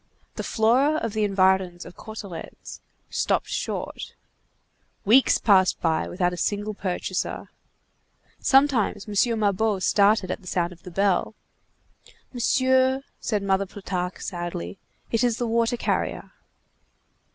[0.33, 2.79] The Flora of the Environs of Cauteretz_
[3.11, 4.15] stopped short.
[5.05, 7.51] Weeks passed by without a single purchaser.
[8.39, 9.13] Sometimes M.
[9.39, 11.35] Mabeuf started at the sound of the bell.
[12.33, 14.79] "Monsieur," said Mother Plutarque sadly,
[15.11, 16.31] "it is the water carrier."